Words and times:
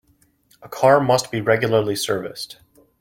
A 0.63 0.67
car 0.67 0.99
must 0.99 1.29
be 1.29 1.41
regularly 1.41 1.95
serviced. 1.95 2.57